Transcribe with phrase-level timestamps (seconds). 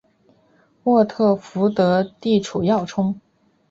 [0.85, 3.21] 沃特福德地处要冲。